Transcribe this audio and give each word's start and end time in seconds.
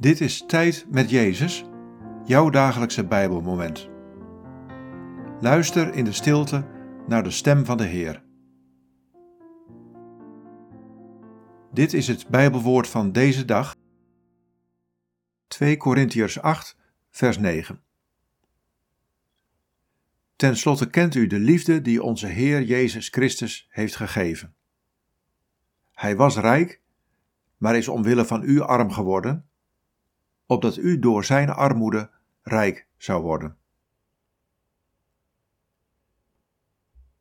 Dit 0.00 0.20
is 0.20 0.44
Tijd 0.46 0.86
met 0.90 1.10
Jezus, 1.10 1.64
jouw 2.24 2.50
dagelijkse 2.50 3.06
Bijbelmoment. 3.06 3.88
Luister 5.40 5.94
in 5.94 6.04
de 6.04 6.12
stilte 6.12 6.66
naar 7.06 7.22
de 7.22 7.30
stem 7.30 7.64
van 7.64 7.76
de 7.76 7.84
Heer. 7.84 8.22
Dit 11.72 11.92
is 11.92 12.08
het 12.08 12.28
Bijbelwoord 12.28 12.88
van 12.88 13.12
deze 13.12 13.44
dag. 13.44 13.76
2 15.46 15.76
Korintiërs 15.76 16.40
8, 16.40 16.76
vers 17.10 17.38
9. 17.38 17.82
Ten 20.36 20.56
slotte 20.56 20.90
kent 20.90 21.14
u 21.14 21.26
de 21.26 21.38
liefde 21.38 21.80
die 21.80 22.02
onze 22.02 22.26
Heer 22.26 22.62
Jezus 22.62 23.08
Christus 23.08 23.68
heeft 23.70 23.96
gegeven. 23.96 24.54
Hij 25.92 26.16
was 26.16 26.36
rijk, 26.36 26.80
maar 27.56 27.76
is 27.76 27.88
omwille 27.88 28.24
van 28.24 28.42
u 28.42 28.60
arm 28.60 28.90
geworden 28.90 29.48
opdat 30.48 30.76
u 30.76 30.98
door 30.98 31.24
zijn 31.24 31.50
armoede 31.50 32.10
rijk 32.42 32.86
zou 32.96 33.22
worden. 33.22 33.56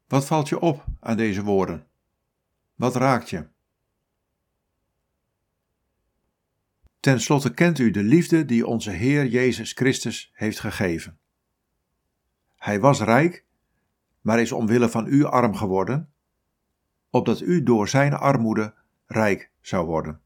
Wat 0.07 0.25
valt 0.25 0.49
je 0.49 0.59
op 0.59 0.85
aan 0.99 1.17
deze 1.17 1.43
woorden? 1.43 1.87
Wat 2.75 2.95
raakt 2.95 3.29
je? 3.29 3.47
Ten 6.99 7.21
slotte 7.21 7.53
kent 7.53 7.79
u 7.79 7.91
de 7.91 8.03
liefde 8.03 8.45
die 8.45 8.67
onze 8.67 8.91
Heer 8.91 9.25
Jezus 9.25 9.71
Christus 9.71 10.31
heeft 10.33 10.59
gegeven. 10.59 11.19
Hij 12.55 12.79
was 12.79 13.01
rijk, 13.01 13.45
maar 14.21 14.39
is 14.39 14.51
omwille 14.51 14.89
van 14.89 15.07
u 15.07 15.23
arm 15.23 15.55
geworden, 15.55 16.11
opdat 17.09 17.41
u 17.41 17.63
door 17.63 17.87
zijn 17.87 18.13
armoede 18.13 18.73
rijk 19.05 19.51
zou 19.61 19.85
worden. 19.85 20.21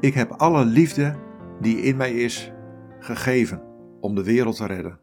Ik 0.00 0.14
heb 0.14 0.30
alle 0.30 0.64
liefde 0.64 1.18
die 1.60 1.76
in 1.76 1.96
mij 1.96 2.14
is 2.14 2.52
gegeven 2.98 3.62
om 4.00 4.14
de 4.14 4.24
wereld 4.24 4.56
te 4.56 4.66
redden. 4.66 5.00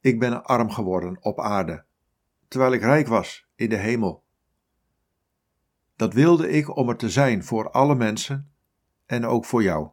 Ik 0.00 0.18
ben 0.18 0.44
arm 0.44 0.70
geworden 0.70 1.24
op 1.24 1.40
aarde, 1.40 1.84
terwijl 2.48 2.72
ik 2.72 2.80
rijk 2.80 3.06
was 3.06 3.48
in 3.54 3.68
de 3.68 3.76
hemel. 3.76 4.24
Dat 5.96 6.14
wilde 6.14 6.50
ik 6.50 6.76
om 6.76 6.88
er 6.88 6.96
te 6.96 7.10
zijn 7.10 7.44
voor 7.44 7.70
alle 7.70 7.94
mensen 7.94 8.52
en 9.06 9.24
ook 9.24 9.44
voor 9.44 9.62
jou. 9.62 9.88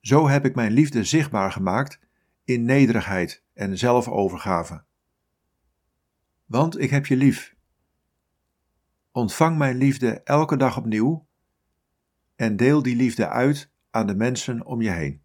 Zo 0.00 0.28
heb 0.28 0.44
ik 0.44 0.54
mijn 0.54 0.72
liefde 0.72 1.04
zichtbaar 1.04 1.52
gemaakt 1.52 2.00
in 2.44 2.64
nederigheid 2.64 3.44
en 3.54 3.78
zelfovergave. 3.78 4.84
Want 6.44 6.78
ik 6.78 6.90
heb 6.90 7.06
je 7.06 7.16
lief. 7.16 7.54
Ontvang 9.12 9.58
mijn 9.58 9.76
liefde 9.76 10.20
elke 10.22 10.56
dag 10.56 10.76
opnieuw 10.76 11.25
en 12.36 12.56
deel 12.56 12.82
die 12.82 12.96
liefde 12.96 13.28
uit 13.28 13.70
aan 13.90 14.06
de 14.06 14.14
mensen 14.14 14.64
om 14.64 14.82
je 14.82 14.90
heen. 14.90 15.24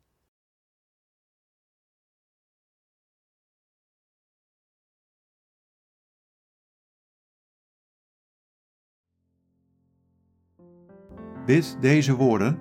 Bid 11.45 11.77
deze 11.81 12.15
woorden 12.15 12.59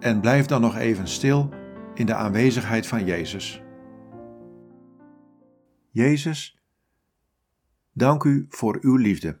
en 0.00 0.20
blijf 0.20 0.46
dan 0.46 0.60
nog 0.60 0.76
even 0.76 1.08
stil 1.08 1.48
in 1.94 2.06
de 2.06 2.14
aanwezigheid 2.14 2.86
van 2.86 3.04
Jezus. 3.04 3.62
Jezus, 5.90 6.62
dank 7.92 8.24
u 8.24 8.46
voor 8.48 8.78
uw 8.80 8.96
liefde. 8.96 9.40